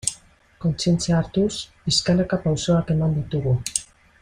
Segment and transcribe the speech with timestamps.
[0.63, 1.51] Kontzientzia hartuz,
[1.83, 3.55] pixkanaka pausoak eman ditugu.